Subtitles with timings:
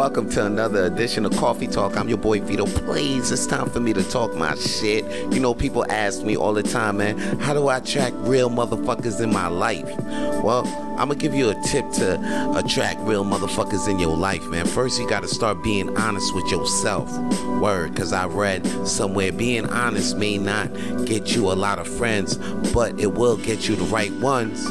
[0.00, 1.94] Welcome to another edition of Coffee Talk.
[1.94, 2.64] I'm your boy Vito.
[2.64, 5.04] Please, it's time for me to talk my shit.
[5.30, 9.20] You know, people ask me all the time, man, how do I attract real motherfuckers
[9.20, 9.84] in my life?
[10.42, 10.66] Well,
[10.98, 12.14] I'm gonna give you a tip to
[12.56, 14.66] attract real motherfuckers in your life, man.
[14.66, 17.14] First, you gotta start being honest with yourself.
[17.60, 20.72] Word, cause I read somewhere being honest may not
[21.04, 22.36] get you a lot of friends,
[22.72, 24.66] but it will get you the right ones.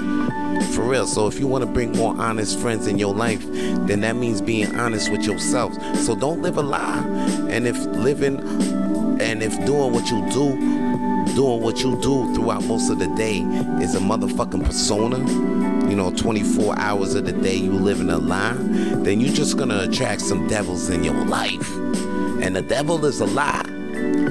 [0.75, 1.07] For real.
[1.07, 3.43] So if you want to bring more honest friends in your life,
[3.87, 5.73] then that means being honest with yourself.
[5.97, 7.03] So don't live a lie.
[7.49, 8.39] And if living
[9.21, 10.55] and if doing what you do,
[11.35, 13.39] doing what you do throughout most of the day
[13.81, 15.19] is a motherfucking persona,
[15.89, 18.55] you know, 24 hours of the day you live in a lie,
[19.03, 21.75] then you're just gonna attract some devils in your life.
[22.41, 23.65] And the devil is a lie.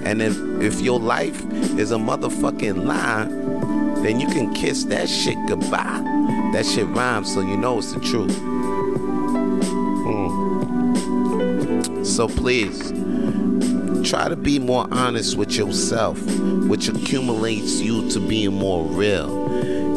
[0.04, 1.40] And if if your life
[1.78, 3.26] is a motherfucking lie,
[4.02, 6.02] then you can kiss that shit goodbye.
[6.52, 8.36] That shit rhymes, so you know it's the truth.
[10.10, 12.02] Hmm.
[12.02, 12.92] So please,
[14.08, 16.18] try to be more honest with yourself,
[16.66, 19.46] which accumulates you to being more real.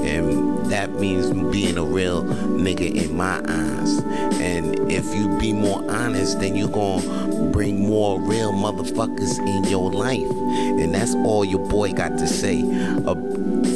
[0.04, 4.00] And that means being a real nigga in my eyes.
[4.42, 9.92] And if you be more honest, then you gonna bring more real motherfuckers in your
[9.92, 10.30] life.
[10.30, 12.62] And that's all your boy got to say
[13.06, 13.16] uh,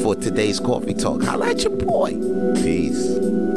[0.02, 1.22] for today's coffee talk.
[1.22, 2.10] Holla at your boy.
[2.56, 3.55] Peace.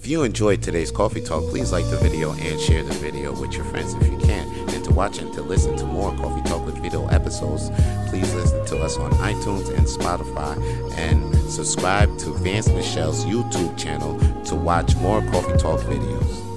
[0.00, 3.52] If you enjoyed today's coffee talk, please like the video and share the video with
[3.52, 4.48] your friends if you can.
[4.70, 7.68] And to watch and to listen to more Coffee Talk with Vito episodes,
[8.08, 10.56] please listen to us on iTunes and Spotify
[10.96, 16.49] and subscribe to Vance Michel's YouTube channel to watch more Coffee Talk videos.